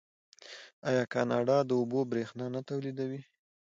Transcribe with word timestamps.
آیا 0.89 1.03
کاناډا 1.13 1.57
د 1.65 1.71
اوبو 1.79 1.99
بریښنا 2.11 2.45
نه 2.55 2.61
تولیدوي؟ 2.69 3.21